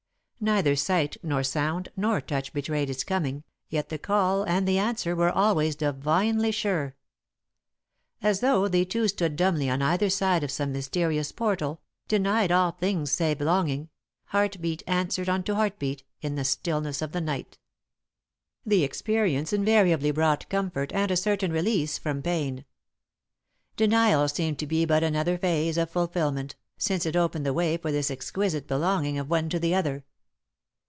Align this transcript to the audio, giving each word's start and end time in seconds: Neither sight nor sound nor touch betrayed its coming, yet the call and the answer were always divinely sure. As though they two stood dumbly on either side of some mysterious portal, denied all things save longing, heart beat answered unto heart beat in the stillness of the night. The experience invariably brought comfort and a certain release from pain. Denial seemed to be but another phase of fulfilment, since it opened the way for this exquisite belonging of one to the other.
Neither 0.43 0.75
sight 0.75 1.17
nor 1.21 1.43
sound 1.43 1.89
nor 1.95 2.19
touch 2.19 2.51
betrayed 2.51 2.89
its 2.89 3.03
coming, 3.03 3.43
yet 3.69 3.89
the 3.89 3.99
call 3.99 4.41
and 4.41 4.67
the 4.67 4.79
answer 4.79 5.15
were 5.15 5.29
always 5.29 5.75
divinely 5.75 6.49
sure. 6.51 6.95
As 8.23 8.39
though 8.39 8.67
they 8.67 8.83
two 8.83 9.07
stood 9.07 9.35
dumbly 9.35 9.69
on 9.69 9.83
either 9.83 10.09
side 10.09 10.43
of 10.43 10.49
some 10.49 10.71
mysterious 10.71 11.31
portal, 11.31 11.79
denied 12.07 12.51
all 12.51 12.71
things 12.71 13.11
save 13.11 13.39
longing, 13.39 13.89
heart 14.29 14.59
beat 14.59 14.81
answered 14.87 15.29
unto 15.29 15.53
heart 15.53 15.77
beat 15.77 16.03
in 16.21 16.33
the 16.33 16.43
stillness 16.43 17.03
of 17.03 17.11
the 17.11 17.21
night. 17.21 17.59
The 18.65 18.83
experience 18.83 19.53
invariably 19.53 20.09
brought 20.09 20.49
comfort 20.49 20.91
and 20.91 21.11
a 21.11 21.17
certain 21.17 21.51
release 21.53 21.99
from 21.99 22.23
pain. 22.23 22.65
Denial 23.77 24.27
seemed 24.27 24.57
to 24.57 24.65
be 24.65 24.85
but 24.85 25.03
another 25.03 25.37
phase 25.37 25.77
of 25.77 25.91
fulfilment, 25.91 26.55
since 26.79 27.05
it 27.05 27.15
opened 27.15 27.45
the 27.45 27.53
way 27.53 27.77
for 27.77 27.91
this 27.91 28.09
exquisite 28.09 28.65
belonging 28.67 29.19
of 29.19 29.29
one 29.29 29.47
to 29.49 29.59
the 29.59 29.75
other. 29.75 30.03